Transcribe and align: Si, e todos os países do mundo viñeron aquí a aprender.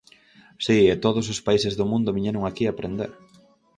Si, 0.65 0.79
e 0.93 0.95
todos 1.05 1.25
os 1.33 1.39
países 1.47 1.73
do 1.79 1.85
mundo 1.91 2.15
viñeron 2.17 2.43
aquí 2.45 2.63
a 2.65 2.71
aprender. 2.75 3.11